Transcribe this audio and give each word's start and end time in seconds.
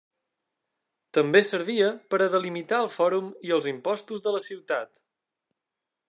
També 1.17 1.41
servia 1.49 1.89
per 2.13 2.19
delimitar 2.35 2.79
el 2.85 2.89
fòrum 2.95 3.27
i 3.49 3.53
els 3.59 3.67
impostos 3.75 4.27
de 4.29 4.33
la 4.37 4.41
ciutat. 4.47 5.03